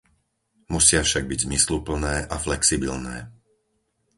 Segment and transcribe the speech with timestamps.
[0.73, 3.17] Musia však byť zmysluplné a flexibilné.